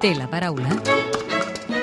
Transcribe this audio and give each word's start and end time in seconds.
Té 0.00 0.14
la 0.16 0.24
paraula. 0.32 0.70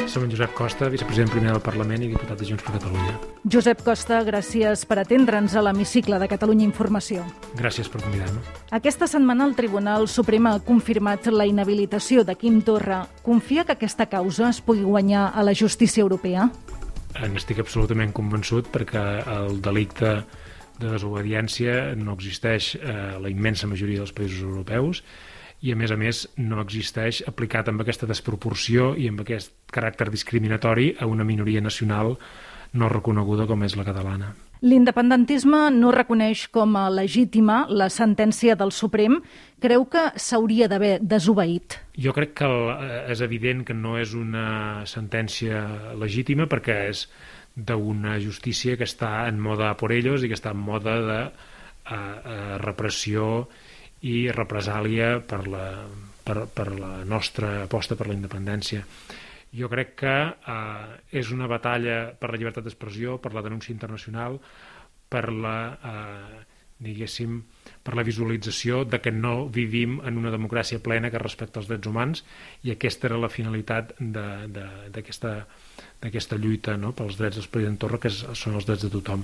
Som 0.10 0.24
en 0.26 0.32
Josep 0.34 0.56
Costa, 0.58 0.88
vicepresident 0.90 1.30
primer 1.30 1.52
del 1.52 1.60
Parlament 1.62 2.02
i 2.02 2.08
diputat 2.10 2.40
de 2.40 2.48
Junts 2.50 2.64
per 2.66 2.74
Catalunya. 2.74 3.12
Josep 3.46 3.84
Costa, 3.86 4.24
gràcies 4.26 4.88
per 4.90 4.98
atendre'ns 5.04 5.54
a 5.54 5.62
l'hemicicle 5.62 6.18
de 6.18 6.30
Catalunya 6.32 6.66
Informació. 6.66 7.28
Gràcies 7.60 7.92
per 7.94 8.02
convidar-me. 8.02 8.42
Aquesta 8.74 9.06
setmana 9.06 9.46
el 9.46 9.54
Tribunal 9.60 10.10
Suprem 10.10 10.50
ha 10.50 10.56
confirmat 10.66 11.30
la 11.30 11.46
inhabilitació 11.46 12.26
de 12.26 12.34
Quim 12.42 12.64
Torra. 12.66 13.04
Confia 13.22 13.68
que 13.70 13.78
aquesta 13.78 14.10
causa 14.10 14.50
es 14.50 14.64
pugui 14.66 14.82
guanyar 14.82 15.30
a 15.30 15.46
la 15.46 15.54
justícia 15.54 16.02
europea? 16.02 16.50
N'estic 17.22 17.62
absolutament 17.62 18.18
convençut 18.18 18.74
perquè 18.74 19.08
el 19.38 19.62
delicte 19.62 20.24
de 20.82 20.90
desobediència 20.90 21.94
no 21.94 22.18
existeix 22.18 22.80
a 22.82 23.20
la 23.22 23.30
immensa 23.30 23.70
majoria 23.70 24.02
dels 24.02 24.18
països 24.18 24.42
europeus 24.42 25.06
i 25.62 25.74
a 25.74 25.78
més 25.80 25.92
a 25.92 25.98
més 25.98 26.26
no 26.38 26.62
existeix 26.62 27.24
aplicat 27.28 27.70
amb 27.72 27.82
aquesta 27.82 28.10
desproporció 28.10 28.92
i 28.96 29.08
amb 29.10 29.24
aquest 29.24 29.56
caràcter 29.74 30.12
discriminatori 30.14 30.94
a 31.00 31.08
una 31.10 31.26
minoria 31.26 31.62
nacional 31.62 32.16
no 32.78 32.90
reconeguda 32.92 33.48
com 33.48 33.64
és 33.64 33.78
la 33.80 33.86
catalana. 33.88 34.34
L'independentisme 34.62 35.68
no 35.74 35.92
reconeix 35.94 36.48
com 36.50 36.74
a 36.80 36.88
legítima 36.90 37.60
la 37.70 37.92
sentència 37.94 38.56
del 38.58 38.72
Suprem. 38.74 39.20
Creu 39.62 39.86
que 39.86 40.08
s'hauria 40.18 40.68
d'haver 40.70 40.98
desobeït? 41.02 41.78
Jo 41.94 42.14
crec 42.14 42.34
que 42.42 42.50
és 43.14 43.22
evident 43.22 43.64
que 43.66 43.78
no 43.78 43.98
és 44.02 44.16
una 44.18 44.84
sentència 44.90 45.62
legítima 45.98 46.50
perquè 46.50 46.80
és 46.90 47.06
d'una 47.58 48.18
justícia 48.22 48.78
que 48.78 48.86
està 48.86 49.28
en 49.30 49.40
moda 49.42 49.72
por 49.78 49.94
ellos 49.94 50.24
i 50.24 50.30
que 50.30 50.38
està 50.38 50.54
en 50.54 50.62
moda 50.62 50.98
de 51.06 51.22
a, 51.88 51.98
a 51.98 52.58
repressió 52.62 53.48
i 54.08 54.18
represàlia 54.34 55.18
per 55.28 55.42
la, 55.52 55.68
per, 56.24 56.46
per 56.54 56.68
la 56.76 56.92
nostra 57.08 57.64
aposta 57.64 57.98
per 58.00 58.08
la 58.10 58.18
independència. 58.18 58.84
Jo 59.58 59.70
crec 59.72 59.96
que 60.04 60.16
eh, 60.28 61.18
és 61.22 61.32
una 61.34 61.48
batalla 61.48 62.12
per 62.20 62.32
la 62.32 62.40
llibertat 62.40 62.68
d'expressió, 62.68 63.18
per 63.24 63.34
la 63.36 63.44
denúncia 63.46 63.74
internacional, 63.74 64.40
per 65.08 65.32
la, 65.32 65.58
eh, 65.92 66.44
diguéssim, 66.84 67.40
per 67.84 67.96
la 67.98 68.04
visualització 68.06 68.84
de 68.86 69.00
que 69.02 69.12
no 69.12 69.48
vivim 69.54 70.02
en 70.06 70.18
una 70.20 70.32
democràcia 70.34 70.84
plena 70.84 71.10
que 71.14 71.22
respecta 71.24 71.60
els 71.62 71.70
drets 71.72 71.88
humans 71.90 72.24
i 72.68 72.72
aquesta 72.74 73.08
era 73.10 73.18
la 73.22 73.32
finalitat 73.34 73.96
d'aquesta 73.98 75.38
lluita 76.38 76.78
no? 76.78 76.92
pels 76.94 77.18
drets 77.18 77.40
del 77.40 77.50
president 77.50 77.78
Torra, 77.82 77.98
que 78.04 78.10
és, 78.12 78.18
són 78.38 78.56
els 78.60 78.68
drets 78.68 78.84
de 78.86 78.92
tothom. 78.94 79.22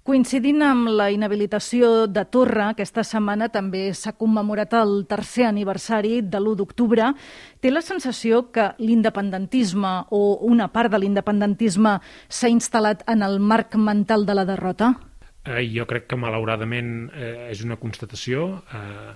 Coincidint 0.00 0.62
amb 0.64 0.88
la 0.96 1.10
inhabilitació 1.12 2.06
de 2.08 2.22
Torra, 2.32 2.70
aquesta 2.70 3.02
setmana 3.04 3.50
també 3.52 3.82
s'ha 3.92 4.14
commemorat 4.16 4.72
el 4.78 5.04
tercer 5.10 5.44
aniversari 5.44 6.22
de 6.24 6.40
l'1 6.40 6.56
d'octubre. 6.56 7.10
Té 7.60 7.68
la 7.68 7.82
sensació 7.84 8.46
que 8.54 8.70
l'independentisme 8.80 9.90
o 10.16 10.38
una 10.48 10.70
part 10.72 10.88
de 10.94 11.02
l'independentisme 11.02 11.98
s'ha 12.32 12.48
instal·lat 12.48 13.04
en 13.12 13.26
el 13.28 13.36
marc 13.44 13.76
mental 13.76 14.24
de 14.24 14.38
la 14.40 14.46
derrota? 14.48 14.94
Eh, 15.44 15.68
jo 15.68 15.84
crec 15.84 16.08
que 16.08 16.16
malauradament 16.16 17.10
eh, 17.12 17.52
és 17.52 17.60
una 17.68 17.76
constatació 17.76 18.48
eh, 18.72 19.12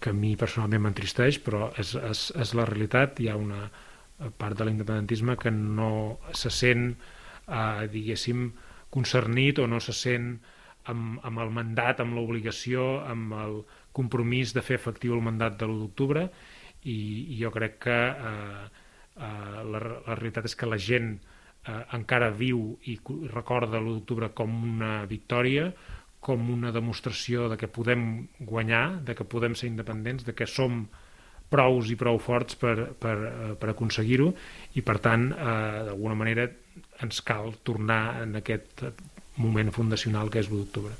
que 0.00 0.16
a 0.16 0.16
mi 0.16 0.32
personalment 0.40 0.88
m'entristeix, 0.88 1.42
però 1.44 1.74
és, 1.76 1.92
és, 1.92 2.26
és 2.40 2.56
la 2.56 2.64
realitat. 2.72 3.20
Hi 3.20 3.28
ha 3.28 3.36
una 3.36 3.68
part 4.40 4.56
de 4.56 4.64
l'independentisme 4.64 5.36
que 5.36 5.52
no 5.52 6.18
se 6.32 6.48
sent, 6.48 6.94
eh, 7.46 7.88
diguéssim, 7.92 8.48
concernit 8.92 9.62
o 9.62 9.68
no 9.70 9.80
se 9.80 9.94
sent 9.96 10.34
amb, 10.90 11.20
amb 11.24 11.42
el 11.42 11.52
mandat, 11.54 12.02
amb 12.02 12.16
l'obligació, 12.16 13.02
amb 13.08 13.34
el 13.40 13.60
compromís 13.96 14.54
de 14.56 14.64
fer 14.64 14.78
efectiu 14.80 15.16
el 15.16 15.24
mandat 15.24 15.58
de 15.60 15.68
l'1 15.68 15.80
d'octubre. 15.82 16.26
I, 16.82 16.98
i 17.34 17.38
jo 17.38 17.52
crec 17.54 17.78
que 17.84 17.98
eh, 18.10 18.62
eh, 19.16 19.60
la, 19.70 19.80
la 19.80 20.16
realitat 20.16 20.48
és 20.50 20.56
que 20.58 20.68
la 20.68 20.80
gent 20.80 21.12
eh, 21.14 21.82
encara 21.98 22.32
viu 22.34 22.72
i 22.90 22.98
recorda 23.30 23.78
l'1 23.78 24.00
d'octubre 24.00 24.32
com 24.34 24.56
una 24.72 25.04
victòria, 25.06 25.70
com 26.22 26.50
una 26.54 26.70
demostració 26.74 27.48
de 27.50 27.58
que 27.58 27.70
podem 27.70 28.26
guanyar, 28.38 29.02
de 29.06 29.14
que 29.18 29.26
podem 29.26 29.56
ser 29.58 29.70
independents, 29.70 30.26
de 30.26 30.34
que 30.38 30.46
som 30.46 30.84
prous 31.52 31.90
i 31.92 31.96
prou 32.00 32.18
forts 32.22 32.56
per, 32.56 32.76
per, 32.98 33.16
eh, 33.28 33.54
per 33.60 33.72
aconseguir-ho. 33.72 34.32
I 34.78 34.84
per 34.86 34.98
tant 35.04 35.30
eh, 35.32 35.86
d'alguna 35.88 36.18
manera 36.18 36.48
ens 37.02 37.22
cal 37.26 37.54
tornar 37.62 38.22
en 38.22 38.36
aquest 38.40 38.84
moment 39.36 39.72
fundacional 39.72 40.30
que 40.30 40.42
és 40.42 40.50
l'1 40.50 40.60
d'octubre. 40.64 40.94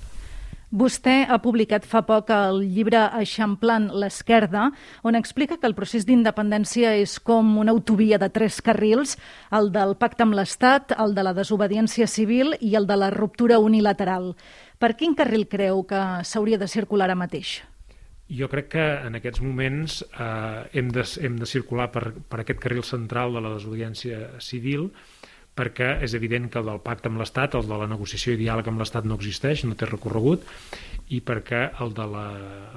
Vostè 0.72 1.26
ha 1.28 1.36
publicat 1.44 1.84
fa 1.84 2.00
poc 2.08 2.30
el 2.32 2.62
llibre 2.64 3.02
Eixamplant 3.18 3.90
l'esquerda, 3.92 4.70
on 5.04 5.18
explica 5.18 5.58
que 5.60 5.68
el 5.68 5.74
procés 5.76 6.06
d'independència 6.08 6.94
és 6.96 7.18
com 7.20 7.58
una 7.60 7.74
autovia 7.76 8.16
de 8.16 8.30
tres 8.32 8.62
carrils, 8.64 9.18
el 9.52 9.68
del 9.74 9.92
pacte 10.00 10.24
amb 10.24 10.32
l'Estat, 10.38 10.94
el 10.96 11.12
de 11.12 11.26
la 11.28 11.34
desobediència 11.36 12.08
civil 12.08 12.56
i 12.60 12.72
el 12.80 12.88
de 12.88 12.96
la 12.96 13.10
ruptura 13.12 13.60
unilateral. 13.60 14.32
Per 14.80 14.94
quin 14.96 15.12
carril 15.12 15.44
creu 15.44 15.84
que 15.84 16.00
s'hauria 16.24 16.56
de 16.56 16.70
circular 16.72 17.10
ara 17.10 17.20
mateix? 17.20 17.58
Jo 18.32 18.48
crec 18.48 18.72
que 18.72 18.88
en 19.04 19.20
aquests 19.20 19.44
moments 19.44 20.00
eh, 20.08 20.68
hem, 20.72 20.88
de, 20.88 21.04
hem 21.20 21.36
de 21.36 21.52
circular 21.52 21.90
per, 21.92 22.14
per 22.16 22.40
aquest 22.40 22.64
carril 22.64 22.80
central 22.80 23.36
de 23.36 23.44
la 23.44 23.52
desobediència 23.58 24.40
civil, 24.40 24.88
perquè 25.56 25.98
és 26.04 26.14
evident 26.16 26.48
que 26.50 26.60
el 26.62 26.68
del 26.68 26.80
pacte 26.84 27.10
amb 27.10 27.20
l'Estat, 27.20 27.56
el 27.58 27.68
de 27.68 27.80
la 27.82 27.88
negociació 27.90 28.32
i 28.32 28.40
diàleg 28.40 28.68
amb 28.70 28.80
l'Estat 28.80 29.08
no 29.08 29.18
existeix, 29.20 29.66
no 29.68 29.76
té 29.76 29.88
recorregut, 29.88 30.46
i 31.12 31.20
perquè 31.20 31.66
el 31.84 31.92
de 31.96 32.06
la 32.08 32.28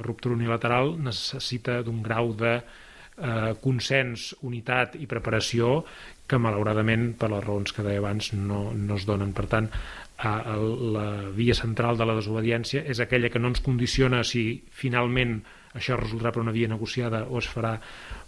ruptura 0.03 0.35
unilateral 0.35 0.95
necessita 0.99 1.79
d'un 1.85 2.01
grau 2.03 2.33
de 2.35 2.57
eh, 2.57 3.53
consens, 3.63 4.33
unitat 4.43 4.97
i 4.99 5.07
preparació 5.07 5.83
que 6.27 6.39
malauradament, 6.41 7.13
per 7.19 7.29
les 7.31 7.45
raons 7.45 7.71
que 7.71 7.85
deia 7.85 8.01
abans, 8.01 8.33
no, 8.35 8.67
no 8.75 8.97
es 8.99 9.05
donen. 9.07 9.31
Per 9.37 9.45
tant, 9.51 9.69
eh, 9.71 10.55
la 10.97 11.07
via 11.35 11.55
central 11.55 11.99
de 12.01 12.09
la 12.09 12.17
desobediència 12.17 12.83
és 12.83 12.99
aquella 12.99 13.31
que 13.31 13.39
no 13.39 13.53
ens 13.53 13.63
condiciona 13.63 14.23
si 14.27 14.49
finalment 14.71 15.39
això 15.75 15.97
resultarà 15.99 16.31
per 16.31 16.43
una 16.43 16.55
via 16.55 16.71
negociada 16.71 17.25
o 17.27 17.39
es 17.39 17.47
farà 17.51 17.75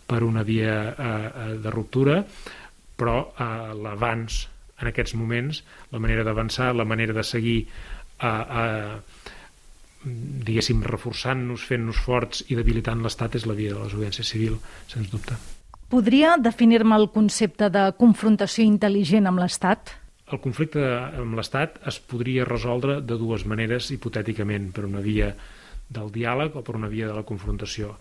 per 0.08 0.22
una 0.24 0.44
via 0.48 0.78
eh, 0.92 1.52
de 1.64 1.72
ruptura, 1.74 2.22
però 2.98 3.18
eh, 3.30 3.74
l'abans 3.78 4.46
en 4.78 4.92
aquests 4.92 5.16
moments, 5.18 5.64
la 5.94 6.02
manera 6.02 6.26
d'avançar, 6.26 6.74
la 6.76 6.86
manera 6.86 7.16
de 7.18 7.24
seguir 7.26 7.60
eh, 7.66 8.28
eh, 8.28 9.26
diguéssim, 10.48 10.84
reforçant-nos, 10.86 11.66
fent-nos 11.68 12.00
forts 12.06 12.44
i 12.52 12.58
debilitant 12.58 13.02
l'Estat 13.04 13.38
és 13.40 13.48
la 13.50 13.56
via 13.58 13.74
de 13.74 13.80
la 13.80 13.88
desobediència 13.88 14.26
civil, 14.28 14.58
sens 14.92 15.10
dubte. 15.12 15.38
Podria 15.88 16.36
definir-me 16.38 16.98
el 17.00 17.10
concepte 17.14 17.72
de 17.72 17.88
confrontació 18.00 18.66
intel·ligent 18.68 19.30
amb 19.30 19.42
l'Estat? 19.42 19.96
El 20.28 20.42
conflicte 20.44 20.84
amb 20.84 21.38
l'Estat 21.40 21.80
es 21.88 22.02
podria 22.04 22.46
resoldre 22.48 23.00
de 23.02 23.18
dues 23.20 23.46
maneres, 23.48 23.88
hipotèticament, 23.96 24.74
per 24.76 24.84
una 24.86 25.04
via 25.04 25.32
del 25.88 26.12
diàleg 26.12 26.58
o 26.60 26.64
per 26.68 26.76
una 26.76 26.90
via 26.92 27.08
de 27.08 27.16
la 27.16 27.24
confrontació. 27.24 27.94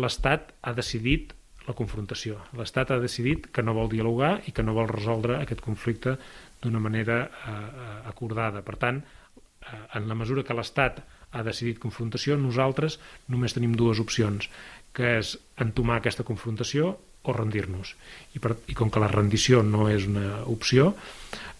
L'Estat 0.00 0.54
ha 0.64 0.72
decidit 0.72 1.34
la 1.68 1.76
confrontació. 1.76 2.38
L'Estat 2.56 2.94
ha 2.94 3.00
decidit 3.02 3.50
que 3.52 3.62
no 3.64 3.76
vol 3.76 3.90
dialogar 3.92 4.38
i 4.48 4.54
que 4.56 4.64
no 4.64 4.74
vol 4.76 4.88
resoldre 4.90 5.38
aquest 5.38 5.60
conflicte 5.64 6.16
d'una 6.62 6.80
manera 6.82 7.20
eh, 7.28 7.52
eh, 7.52 7.94
acordada. 8.10 8.64
Per 8.66 8.76
tant, 8.80 9.02
eh, 9.02 9.82
en 10.00 10.08
la 10.08 10.16
mesura 10.18 10.44
que 10.46 10.56
l'Estat 10.56 11.02
ha 11.30 11.44
decidit 11.44 11.80
confrontació, 11.82 12.38
nosaltres 12.40 12.98
només 13.28 13.54
tenim 13.54 13.76
dues 13.76 14.00
opcions, 14.00 14.48
que 14.96 15.18
és 15.20 15.34
entomar 15.60 16.00
aquesta 16.00 16.24
confrontació 16.26 16.94
o 17.28 17.34
rendir-nos. 17.36 17.92
I, 18.34 18.40
per, 18.40 18.56
I 18.72 18.76
com 18.78 18.90
que 18.90 19.02
la 19.02 19.10
rendició 19.12 19.60
no 19.62 19.90
és 19.92 20.08
una 20.08 20.44
opció, 20.48 20.94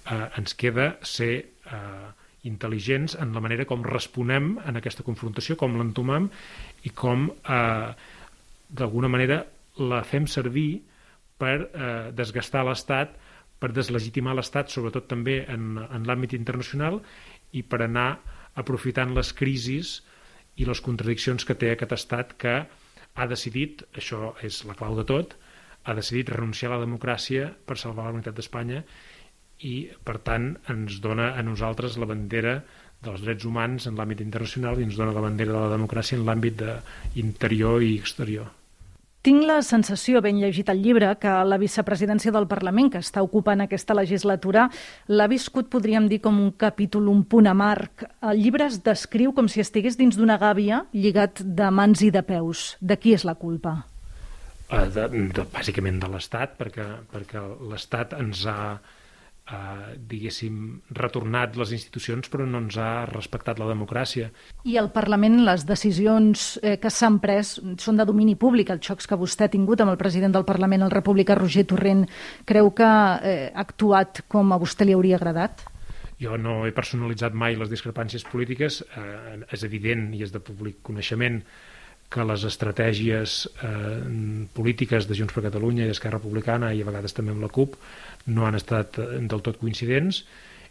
eh, 0.08 0.24
ens 0.40 0.56
queda 0.56 0.94
ser 1.04 1.32
eh, 1.44 2.08
intel·ligents 2.48 3.18
en 3.20 3.34
la 3.36 3.42
manera 3.44 3.66
com 3.68 3.84
responem 3.84 4.54
en 4.64 4.80
aquesta 4.80 5.04
confrontació, 5.04 5.58
com 5.60 5.76
l'entomam 5.76 6.30
i 6.88 6.94
com 6.96 7.28
eh, 7.28 7.92
d'alguna 8.68 9.12
manera 9.12 9.42
la 9.78 10.02
fem 10.06 10.26
servir 10.26 10.82
per 11.38 11.56
eh, 11.62 12.10
desgastar 12.14 12.64
l'Estat, 12.66 13.14
per 13.58 13.72
deslegitimar 13.74 14.34
l'Estat, 14.38 14.70
sobretot 14.70 15.08
també 15.10 15.40
en, 15.50 15.78
en 15.78 16.06
l'àmbit 16.06 16.34
internacional, 16.38 17.00
i 17.52 17.62
per 17.62 17.82
anar 17.86 18.10
aprofitant 18.58 19.14
les 19.16 19.32
crisis 19.32 19.98
i 20.58 20.66
les 20.66 20.82
contradiccions 20.82 21.46
que 21.46 21.56
té 21.58 21.72
aquest 21.72 21.94
Estat 21.94 22.34
que 22.42 22.56
ha 23.18 23.26
decidit, 23.30 23.84
això 23.98 24.34
és 24.46 24.62
la 24.66 24.76
clau 24.78 24.98
de 24.98 25.06
tot, 25.06 25.36
ha 25.88 25.94
decidit 25.94 26.30
renunciar 26.34 26.72
a 26.72 26.76
la 26.76 26.84
democràcia 26.84 27.48
per 27.66 27.78
salvar 27.80 28.08
la 28.08 28.18
unitat 28.18 28.36
d'Espanya 28.36 28.82
i, 29.66 29.88
per 30.06 30.18
tant, 30.26 30.52
ens 30.70 31.00
dona 31.02 31.32
a 31.38 31.42
nosaltres 31.46 31.96
la 31.98 32.06
bandera 32.10 32.58
dels 33.02 33.22
drets 33.22 33.46
humans 33.46 33.86
en 33.86 33.98
l'àmbit 33.98 34.22
internacional 34.24 34.78
i 34.78 34.86
ens 34.86 34.98
dona 34.98 35.14
la 35.14 35.24
bandera 35.24 35.54
de 35.54 35.64
la 35.64 35.74
democràcia 35.74 36.18
en 36.18 36.26
l'àmbit 36.26 36.62
interior 37.22 37.82
i 37.82 37.94
exterior. 37.98 38.50
Tinc 39.26 39.42
la 39.44 39.58
sensació, 39.66 40.22
ben 40.22 40.38
llegit 40.38 40.70
el 40.70 40.80
llibre, 40.82 41.10
que 41.20 41.32
la 41.44 41.58
vicepresidència 41.58 42.32
del 42.32 42.46
Parlament, 42.48 42.92
que 42.92 43.02
està 43.02 43.22
ocupant 43.26 43.60
aquesta 43.64 43.96
legislatura, 43.98 44.68
l'ha 45.10 45.28
viscut, 45.28 45.68
podríem 45.72 46.06
dir, 46.08 46.20
com 46.24 46.38
un 46.40 46.52
capítol, 46.56 47.10
un 47.10 47.24
punt 47.24 47.50
amarg. 47.50 48.06
El 48.22 48.42
llibre 48.44 48.70
es 48.70 48.80
descriu 48.86 49.34
com 49.34 49.50
si 49.50 49.60
estigués 49.64 49.98
dins 49.98 50.16
d'una 50.16 50.38
gàbia 50.38 50.84
lligat 50.94 51.42
de 51.42 51.70
mans 51.70 52.02
i 52.06 52.12
de 52.14 52.22
peus. 52.22 52.76
De 52.80 52.96
qui 52.96 53.16
és 53.18 53.26
la 53.26 53.34
culpa? 53.34 53.80
eh, 54.70 54.86
de, 54.94 55.08
de, 55.34 55.44
bàsicament 55.52 56.00
de 56.02 56.10
l'Estat, 56.12 56.56
perquè, 56.60 56.86
perquè 57.12 57.42
l'Estat 57.70 58.14
ens 58.18 58.44
ha 58.48 58.58
eh, 59.52 59.96
diguéssim, 60.10 60.80
retornat 60.96 61.56
les 61.58 61.72
institucions 61.76 62.28
però 62.32 62.46
no 62.46 62.60
ens 62.64 62.76
ha 62.80 63.06
respectat 63.10 63.60
la 63.60 63.68
democràcia. 63.70 64.30
I 64.68 64.78
al 64.80 64.90
Parlament 64.94 65.40
les 65.46 65.64
decisions 65.68 66.58
eh, 66.62 66.76
que 66.82 66.92
s'han 66.92 67.18
pres 67.22 67.56
són 67.80 67.98
de 68.00 68.06
domini 68.08 68.36
públic. 68.36 68.70
Els 68.74 68.84
xocs 68.84 69.08
que 69.08 69.18
vostè 69.18 69.48
ha 69.48 69.54
tingut 69.54 69.80
amb 69.82 69.94
el 69.94 70.00
president 70.00 70.36
del 70.36 70.46
Parlament, 70.48 70.84
el 70.86 70.94
republicà 70.94 71.38
Roger 71.38 71.66
Torrent, 71.68 72.06
creu 72.48 72.72
que 72.76 72.88
eh, 72.88 73.48
ha 73.54 73.64
actuat 73.64 74.24
com 74.28 74.52
a 74.52 74.60
vostè 74.60 74.86
li 74.86 74.96
hauria 74.96 75.18
agradat? 75.18 75.66
Jo 76.18 76.34
no 76.34 76.64
he 76.66 76.74
personalitzat 76.74 77.34
mai 77.34 77.54
les 77.56 77.70
discrepàncies 77.70 78.24
polítiques. 78.26 78.82
Eh, 78.82 79.42
és 79.54 79.64
evident 79.66 80.08
i 80.14 80.24
és 80.26 80.34
de 80.34 80.42
públic 80.42 80.82
coneixement 80.82 81.42
que 82.08 82.24
les 82.24 82.44
estratègies 82.48 83.38
eh, 83.62 84.48
polítiques 84.56 85.08
de 85.08 85.16
Junts 85.18 85.34
per 85.36 85.44
Catalunya 85.44 85.84
i 85.84 85.90
d'Esquerra 85.90 86.18
Republicana 86.18 86.72
i 86.72 86.82
a 86.82 86.88
vegades 86.88 87.16
també 87.16 87.34
amb 87.34 87.44
la 87.44 87.52
CUP 87.52 87.76
no 88.32 88.46
han 88.48 88.56
estat 88.56 89.00
eh, 89.02 89.08
del 89.28 89.44
tot 89.44 89.60
coincidents 89.60 90.22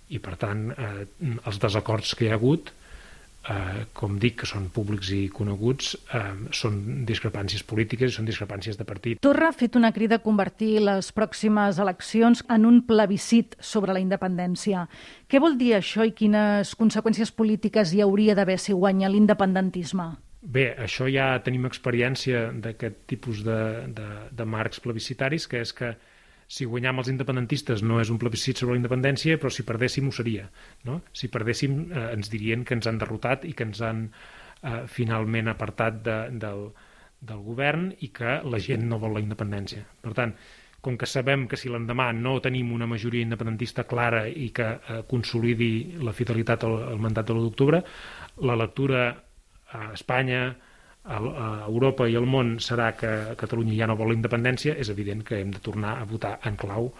i 0.09 0.21
per 0.23 0.37
tant 0.41 0.71
eh, 0.73 1.05
els 1.45 1.61
desacords 1.61 2.15
que 2.17 2.25
hi 2.25 2.31
ha 2.31 2.39
hagut 2.39 2.73
eh, 3.49 3.85
com 3.93 4.17
dic, 4.19 4.41
que 4.41 4.49
són 4.49 4.67
públics 4.73 5.11
i 5.15 5.21
coneguts, 5.33 5.93
eh, 6.13 6.23
són 6.55 7.05
discrepàncies 7.07 7.63
polítiques 7.67 8.11
i 8.11 8.17
són 8.17 8.27
discrepàncies 8.27 8.79
de 8.79 8.87
partit. 8.87 9.21
Torra 9.23 9.51
ha 9.51 9.55
fet 9.55 9.75
una 9.79 9.93
crida 9.95 10.19
a 10.19 10.23
convertir 10.23 10.77
les 10.83 11.11
pròximes 11.15 11.79
eleccions 11.83 12.43
en 12.49 12.65
un 12.65 12.81
plebiscit 12.87 13.57
sobre 13.59 13.95
la 13.95 14.03
independència. 14.03 14.87
Què 15.27 15.41
vol 15.43 15.57
dir 15.59 15.75
això 15.77 16.05
i 16.07 16.15
quines 16.17 16.75
conseqüències 16.79 17.31
polítiques 17.31 17.93
hi 17.93 18.03
hauria 18.05 18.35
d'haver 18.35 18.59
si 18.59 18.73
guanya 18.75 19.11
l'independentisme? 19.11 20.15
Bé, 20.47 20.69
això 20.79 21.09
ja 21.11 21.33
tenim 21.43 21.65
experiència 21.67 22.45
d'aquest 22.63 23.01
tipus 23.11 23.41
de, 23.43 23.57
de, 23.97 24.07
de 24.31 24.45
marcs 24.47 24.79
plebiscitaris, 24.83 25.47
que 25.51 25.59
és 25.65 25.73
que 25.75 25.91
si 26.47 26.63
guanyam 26.63 27.01
els 27.01 27.09
independentistes 27.11 27.83
no 27.83 27.99
és 27.99 28.11
un 28.13 28.19
plebiscit 28.21 28.61
sobre 28.61 28.77
la 28.77 28.79
independència, 28.79 29.35
però 29.41 29.51
si 29.51 29.65
perdéssim 29.67 30.07
ho 30.07 30.13
seria. 30.15 30.45
No? 30.87 31.01
Si 31.11 31.27
perdéssim 31.33 31.81
eh, 31.89 32.05
ens 32.15 32.31
dirien 32.31 32.63
que 32.63 32.77
ens 32.77 32.87
han 32.87 33.01
derrotat 33.01 33.43
i 33.43 33.51
que 33.51 33.67
ens 33.67 33.83
han 33.83 34.05
eh, 34.07 34.85
finalment 34.87 35.51
apartat 35.51 35.99
de, 36.05 36.17
del, 36.45 36.69
del 37.19 37.43
govern 37.43 37.91
i 37.99 38.13
que 38.15 38.39
la 38.47 38.63
gent 38.63 38.87
no 38.87 39.01
vol 39.03 39.17
la 39.17 39.25
independència. 39.25 39.83
Per 39.99 40.15
tant, 40.15 40.31
com 40.79 40.95
que 40.95 41.09
sabem 41.09 41.49
que 41.51 41.59
si 41.59 41.67
l'endemà 41.67 42.13
no 42.15 42.37
tenim 42.39 42.71
una 42.71 42.87
majoria 42.87 43.25
independentista 43.27 43.83
clara 43.83 44.23
i 44.29 44.53
que 44.55 44.71
eh, 44.77 45.03
consolidi 45.11 45.99
la 45.99 46.15
fidelitat 46.15 46.63
al, 46.63 46.79
al 46.93 47.03
mandat 47.03 47.27
de 47.27 47.35
l'1 47.35 47.49
d'octubre, 47.49 47.83
la 48.47 48.55
lectura 48.55 49.09
a 49.73 49.91
Espanya, 49.93 50.55
a 51.07 51.19
Europa 51.67 52.07
i 52.11 52.17
al 52.19 52.25
món 52.27 52.57
serà 52.59 52.89
que 52.99 53.09
Catalunya 53.39 53.77
ja 53.77 53.87
no 53.87 53.95
vol 53.95 54.11
la 54.11 54.17
independència, 54.17 54.75
és 54.75 54.89
evident 54.91 55.23
que 55.23 55.39
hem 55.39 55.53
de 55.55 55.61
tornar 55.63 55.95
a 56.01 56.07
votar 56.07 56.35
en 56.45 56.57
clau 56.59 56.91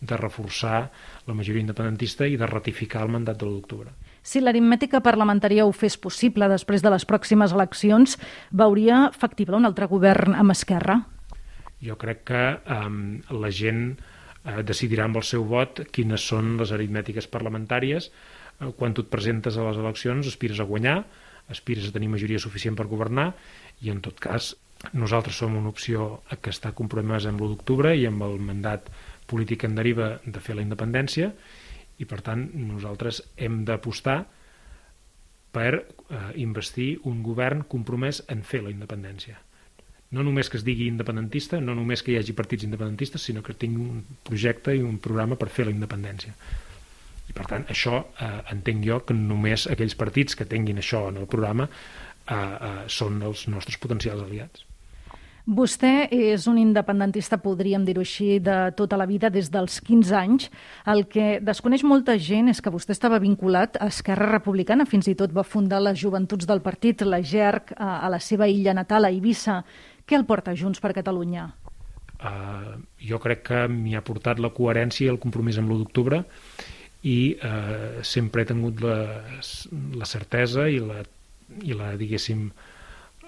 de 0.00 0.16
reforçar 0.20 0.90
la 1.26 1.34
majoria 1.34 1.64
independentista 1.64 2.28
i 2.28 2.36
de 2.36 2.46
ratificar 2.46 3.06
el 3.06 3.14
mandat 3.14 3.40
de 3.40 3.46
l'1 3.46 3.56
d'octubre. 3.56 3.94
Si 4.24 4.40
l'aritmètica 4.40 5.00
parlamentària 5.04 5.64
ho 5.64 5.72
fes 5.72 5.96
possible 5.96 6.48
després 6.52 6.84
de 6.84 6.92
les 6.92 7.08
pròximes 7.08 7.56
eleccions, 7.56 8.18
veuria 8.52 9.08
factible 9.16 9.56
un 9.56 9.68
altre 9.68 9.88
govern 9.88 10.36
amb 10.36 10.52
Esquerra? 10.52 11.00
Jo 11.84 11.96
crec 12.00 12.24
que 12.28 12.44
um, 12.72 13.20
la 13.32 13.50
gent 13.52 13.92
uh, 13.94 14.62
decidirà 14.64 15.08
amb 15.08 15.20
el 15.20 15.26
seu 15.28 15.44
vot 15.48 15.86
quines 15.92 16.24
són 16.24 16.56
les 16.60 16.72
aritmètiques 16.72 17.28
parlamentàries. 17.28 18.10
Uh, 18.60 18.72
quan 18.76 18.96
tu 18.96 19.04
et 19.04 19.12
presentes 19.12 19.56
a 19.56 19.68
les 19.68 19.80
eleccions 19.80 20.28
aspires 20.28 20.60
a 20.60 20.68
guanyar, 20.68 21.02
aspires 21.52 21.88
a 21.88 21.94
tenir 21.94 22.10
majoria 22.12 22.40
suficient 22.40 22.76
per 22.76 22.88
governar 22.90 23.32
i 23.84 23.90
en 23.92 24.00
tot 24.04 24.20
cas 24.20 24.54
nosaltres 24.92 25.36
som 25.40 25.56
una 25.56 25.72
opció 25.72 26.22
que 26.40 26.52
està 26.52 26.74
compromesa 26.76 27.30
amb 27.30 27.40
l'1 27.40 27.54
d'octubre 27.54 27.94
i 27.96 28.06
amb 28.06 28.24
el 28.26 28.38
mandat 28.40 28.90
polític 29.30 29.64
en 29.64 29.76
deriva 29.78 30.18
de 30.24 30.40
fer 30.40 30.56
la 30.58 30.64
independència 30.64 31.32
i 31.98 32.04
per 32.10 32.20
tant 32.26 32.44
nosaltres 32.68 33.22
hem 33.36 33.62
d'apostar 33.64 34.24
per 35.54 35.72
eh, 35.78 35.84
investir 36.42 36.98
un 37.08 37.22
govern 37.22 37.62
compromès 37.70 38.24
en 38.28 38.42
fer 38.42 38.64
la 38.64 38.72
independència. 38.74 39.38
No 40.14 40.24
només 40.26 40.50
que 40.50 40.58
es 40.58 40.64
digui 40.66 40.88
independentista, 40.90 41.60
no 41.62 41.74
només 41.78 42.02
que 42.02 42.12
hi 42.12 42.18
hagi 42.18 42.34
partits 42.34 42.66
independentistes, 42.66 43.22
sinó 43.22 43.42
que 43.42 43.54
tingui 43.54 43.82
un 43.82 44.02
projecte 44.26 44.74
i 44.74 44.82
un 44.82 44.98
programa 45.02 45.38
per 45.38 45.48
fer 45.54 45.68
la 45.68 45.74
independència. 45.74 46.34
I 47.28 47.32
per 47.36 47.46
tant, 47.48 47.64
això 47.72 48.02
eh, 48.20 48.36
entenc 48.52 48.84
jo 48.84 49.00
que 49.06 49.16
només 49.16 49.66
aquells 49.70 49.96
partits 49.96 50.36
que 50.36 50.48
tinguin 50.48 50.82
això 50.82 51.06
en 51.08 51.22
el 51.22 51.30
programa 51.30 51.68
eh, 51.68 52.36
eh, 52.36 52.76
són 52.88 53.22
els 53.24 53.48
nostres 53.48 53.80
potencials 53.80 54.26
aliats. 54.26 54.66
Vostè 55.44 56.08
és 56.08 56.46
un 56.48 56.56
independentista, 56.56 57.36
podríem 57.36 57.82
dir-ho 57.84 58.00
així, 58.00 58.38
de 58.40 58.70
tota 58.78 58.96
la 58.96 59.04
vida, 59.04 59.28
des 59.28 59.50
dels 59.52 59.76
15 59.84 60.14
anys. 60.16 60.46
El 60.88 61.04
que 61.04 61.38
desconeix 61.44 61.84
molta 61.84 62.14
gent 62.16 62.48
és 62.48 62.62
que 62.64 62.72
vostè 62.72 62.96
estava 62.96 63.18
vinculat 63.20 63.76
a 63.76 63.90
Esquerra 63.92 64.30
Republicana, 64.30 64.86
fins 64.88 65.10
i 65.12 65.14
tot 65.14 65.34
va 65.36 65.44
fundar 65.44 65.82
les 65.84 66.00
joventuts 66.00 66.48
del 66.48 66.64
partit, 66.64 67.04
la 67.04 67.20
GERC, 67.20 67.74
a 67.76 68.08
la 68.08 68.22
seva 68.24 68.48
illa 68.48 68.72
natal, 68.72 69.04
a 69.04 69.12
Eivissa. 69.12 69.60
Què 70.08 70.16
el 70.16 70.24
porta 70.24 70.56
Junts 70.56 70.80
per 70.80 70.94
Catalunya? 70.96 71.50
Uh, 72.24 72.80
jo 73.04 73.20
crec 73.20 73.44
que 73.44 73.66
m'hi 73.68 73.98
ha 73.98 74.04
portat 74.04 74.40
la 74.40 74.48
coherència 74.54 75.10
i 75.10 75.12
el 75.12 75.20
compromís 75.20 75.60
amb 75.60 75.68
l'1 75.68 75.82
d'octubre 75.82 76.22
i 77.04 77.36
eh, 77.36 78.00
sempre 78.02 78.42
he 78.42 78.48
tingut 78.48 78.80
la, 78.80 78.96
la 80.00 80.08
certesa 80.08 80.68
i 80.72 80.80
la, 80.80 81.02
i 81.60 81.76
la 81.76 81.92
diguéssim, 82.00 82.48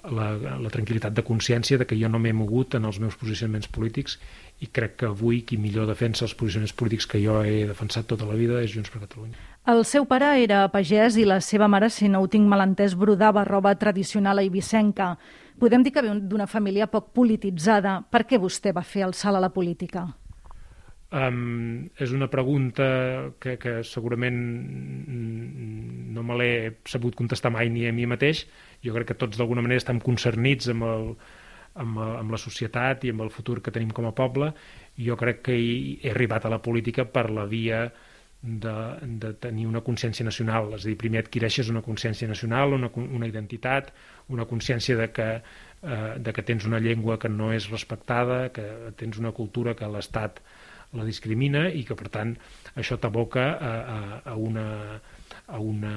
la, 0.07 0.31
la 0.63 0.73
tranquil·litat 0.73 1.13
de 1.13 1.25
consciència 1.27 1.79
de 1.79 1.87
que 1.89 1.99
jo 1.99 2.09
no 2.09 2.21
m'he 2.23 2.33
mogut 2.37 2.77
en 2.79 2.87
els 2.89 3.01
meus 3.03 3.17
posicionaments 3.21 3.69
polítics 3.69 4.17
i 4.65 4.71
crec 4.73 4.97
que 5.03 5.11
avui 5.11 5.43
qui 5.45 5.59
millor 5.61 5.89
defensa 5.91 6.25
els 6.25 6.35
posicionaments 6.39 6.73
polítics 6.77 7.09
que 7.11 7.21
jo 7.21 7.43
he 7.45 7.67
defensat 7.69 8.09
tota 8.09 8.29
la 8.29 8.39
vida 8.39 8.63
és 8.65 8.73
Junts 8.73 8.93
per 8.93 9.03
Catalunya. 9.05 9.37
El 9.69 9.83
seu 9.85 10.07
pare 10.09 10.31
era 10.41 10.63
pagès 10.73 11.19
i 11.21 11.27
la 11.29 11.41
seva 11.45 11.69
mare, 11.69 11.91
si 11.91 12.09
no 12.09 12.23
ho 12.23 12.29
tinc 12.33 12.47
malentès, 12.49 12.95
brodava 12.97 13.45
roba 13.45 13.75
tradicional 13.77 14.39
a 14.39 14.47
Ibicenca. 14.47 15.17
Podem 15.59 15.83
dir 15.83 15.93
que 15.93 16.05
ve 16.05 16.15
d'una 16.21 16.47
família 16.47 16.87
poc 16.87 17.11
polititzada. 17.17 17.99
Per 18.09 18.25
què 18.29 18.39
vostè 18.41 18.73
va 18.77 18.85
fer 18.87 19.05
el 19.09 19.17
salt 19.17 19.37
a 19.37 19.43
la 19.43 19.53
política? 19.53 20.07
Um, 21.07 21.87
és 22.03 22.11
una 22.11 22.27
pregunta 22.27 22.87
que, 23.39 23.55
que 23.63 23.77
segurament 23.87 24.39
no 26.17 26.25
me 26.27 26.39
l'he 26.41 26.55
sabut 26.91 27.15
contestar 27.15 27.53
mai 27.55 27.71
ni 27.71 27.85
a 27.87 27.93
mi 27.95 28.09
mateix. 28.11 28.43
Jo 28.83 28.95
crec 28.97 29.13
que 29.13 29.19
tots 29.21 29.39
d'alguna 29.39 29.63
manera 29.63 29.79
estem 29.85 30.01
concernits 30.03 30.73
amb, 30.73 30.83
el, 30.89 31.07
amb, 31.79 32.01
amb 32.03 32.35
la 32.35 32.41
societat 32.43 33.07
i 33.07 33.15
amb 33.15 33.23
el 33.23 33.31
futur 33.31 33.61
que 33.63 33.71
tenim 33.71 33.95
com 33.95 34.11
a 34.11 34.15
poble. 34.19 34.51
Jo 34.99 35.15
crec 35.21 35.45
que 35.47 35.55
he, 35.55 35.71
he 36.03 36.11
arribat 36.11 36.49
a 36.49 36.53
la 36.57 36.61
política 36.65 37.07
per 37.07 37.29
la 37.31 37.47
via 37.47 37.87
de, 38.43 38.75
de 39.23 39.33
tenir 39.47 39.67
una 39.71 39.83
consciència 39.87 40.27
nacional. 40.27 40.75
És 40.75 40.85
a 40.85 40.91
dir, 40.91 40.99
primer 40.99 41.23
adquireixes 41.23 41.71
una 41.71 41.87
consciència 41.87 42.27
nacional, 42.27 42.75
una, 42.75 42.91
una 43.07 43.31
identitat, 43.31 43.95
una 44.35 44.47
consciència 44.51 44.99
de 44.99 45.11
que, 45.15 45.31
eh, 45.39 46.13
de 46.19 46.35
que 46.35 46.43
tens 46.43 46.67
una 46.67 46.83
llengua 46.83 47.19
que 47.23 47.31
no 47.31 47.53
és 47.55 47.71
respectada, 47.71 48.49
que 48.51 48.67
tens 48.99 49.23
una 49.23 49.35
cultura 49.37 49.79
que 49.79 49.87
l'Estat 49.91 50.43
la 50.95 51.05
discrimina 51.05 51.67
i 51.69 51.85
que 51.85 51.97
per 51.99 52.11
tant 52.13 52.35
això 52.77 52.99
t'aboca 53.01 53.47
a, 53.57 53.73
a, 53.97 54.01
a, 54.33 54.35
una, 54.37 54.67
a 55.47 55.59
una 55.61 55.95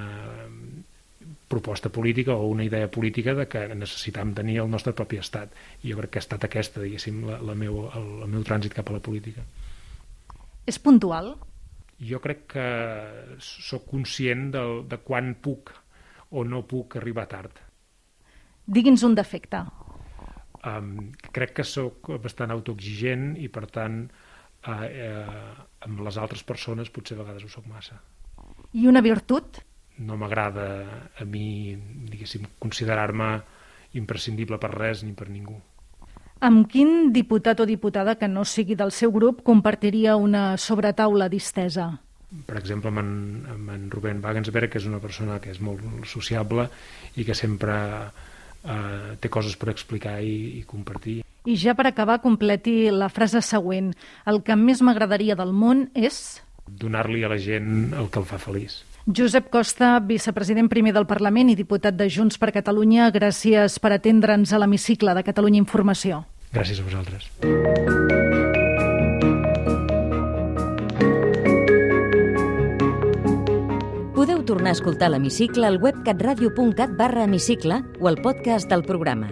proposta 1.47 1.89
política 1.89 2.33
o 2.33 2.47
una 2.47 2.63
idea 2.63 2.89
política 2.91 3.33
de 3.35 3.47
que 3.47 3.67
necessitam 3.75 4.33
tenir 4.33 4.59
el 4.63 4.71
nostre 4.71 4.93
propi 4.93 5.19
estat. 5.19 5.53
I 5.83 5.91
jo 5.91 5.99
crec 5.99 6.13
que 6.13 6.21
ha 6.21 6.25
estat 6.25 6.47
aquesta 6.47 6.81
diguéssim 6.83 7.21
la, 7.27 7.39
la 7.43 7.55
meu, 7.55 7.83
el, 7.89 8.09
el 8.25 8.31
meu 8.31 8.45
trànsit 8.47 8.75
cap 8.75 8.89
a 8.89 8.97
la 8.97 9.03
política. 9.03 9.43
És 10.69 10.79
puntual? 10.79 11.33
Jo 11.99 12.21
crec 12.23 12.45
que 12.53 12.67
sóc 13.43 13.89
conscient 13.89 14.49
de, 14.55 14.63
de 14.87 14.99
quan 15.03 15.33
puc 15.41 15.73
o 16.29 16.45
no 16.45 16.63
puc 16.69 16.95
arribar 16.99 17.27
tard. 17.27 17.57
Digui'ns 18.69 19.03
un 19.03 19.17
defecte. 19.17 19.63
Um, 20.59 21.09
crec 21.33 21.55
que 21.57 21.65
sóc 21.65 22.11
bastant 22.21 22.51
autoexigent 22.53 23.33
i 23.39 23.47
per 23.51 23.65
tant 23.71 24.03
eh, 24.67 25.53
amb 25.85 26.03
les 26.05 26.17
altres 26.17 26.43
persones 26.43 26.91
potser 26.91 27.17
a 27.17 27.23
vegades 27.23 27.45
ho 27.45 27.51
sóc 27.51 27.67
massa. 27.67 27.99
I 28.73 28.87
una 28.87 29.01
virtut? 29.01 29.61
No 29.99 30.15
m'agrada 30.19 30.67
a 31.19 31.25
mi, 31.25 31.75
diguéssim, 32.11 32.45
considerar-me 32.59 33.31
imprescindible 33.99 34.59
per 34.61 34.71
res 34.75 35.03
ni 35.03 35.15
per 35.17 35.29
ningú. 35.29 35.57
Amb 36.39 36.69
quin 36.71 37.11
diputat 37.11 37.59
o 37.59 37.65
diputada 37.67 38.15
que 38.15 38.29
no 38.31 38.45
sigui 38.47 38.77
del 38.79 38.93
seu 38.95 39.11
grup 39.11 39.41
compartiria 39.43 40.15
una 40.15 40.53
sobretaula 40.57 41.27
distesa? 41.27 41.89
Per 42.45 42.55
exemple, 42.59 42.93
amb 42.93 43.01
en, 43.01 43.11
amb 43.49 43.71
en 43.73 43.87
Rubén 43.91 44.21
Wagensberg, 44.23 44.69
que 44.71 44.79
és 44.79 44.87
una 44.87 45.01
persona 45.03 45.39
que 45.43 45.51
és 45.51 45.59
molt 45.59 45.83
sociable 46.07 46.69
i 47.17 47.25
que 47.27 47.35
sempre 47.35 47.75
eh, 48.63 49.17
té 49.19 49.31
coses 49.33 49.57
per 49.59 49.73
explicar 49.73 50.19
i, 50.21 50.61
i 50.61 50.63
compartir. 50.69 51.23
I 51.47 51.55
ja 51.55 51.75
per 51.75 51.87
acabar, 51.87 52.19
completi 52.21 52.89
la 52.91 53.07
frase 53.09 53.41
següent. 53.45 53.93
El 54.27 54.43
que 54.43 54.57
més 54.59 54.83
m'agradaria 54.83 55.37
del 55.39 55.53
món 55.55 55.87
és... 55.95 56.39
Donar-li 56.69 57.23
a 57.23 57.31
la 57.31 57.39
gent 57.41 57.95
el 57.97 58.11
que 58.11 58.19
el 58.21 58.27
fa 58.29 58.37
feliç. 58.41 58.83
Josep 59.09 59.47
Costa, 59.49 59.95
vicepresident 60.05 60.69
primer 60.69 60.93
del 60.93 61.07
Parlament 61.09 61.49
i 61.49 61.55
diputat 61.57 61.95
de 61.97 62.09
Junts 62.11 62.37
per 62.37 62.51
Catalunya, 62.53 63.09
gràcies 63.15 63.79
per 63.81 63.95
atendre'ns 63.95 64.53
a 64.53 64.59
l'hemicicle 64.61 65.15
de 65.17 65.25
Catalunya 65.25 65.63
Informació. 65.63 66.25
Gràcies 66.53 66.81
a 66.81 66.85
vosaltres. 66.85 67.25
Podeu 74.13 74.45
tornar 74.45 74.75
a 74.75 74.77
escoltar 74.77 75.09
l'Hemicicle 75.09 75.65
al 75.65 75.81
web 75.81 76.03
catradio.cat 76.05 76.97
barra 76.99 77.25
hemicicle 77.25 77.85
o 78.01 78.09
al 78.11 78.21
podcast 78.21 78.69
del 78.69 78.83
programa 78.83 79.31